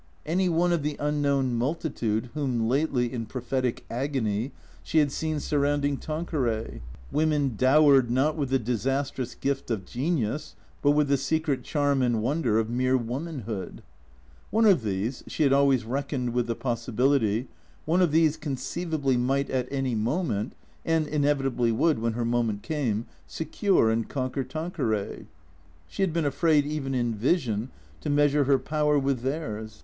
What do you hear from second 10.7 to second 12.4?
but with the secret charm and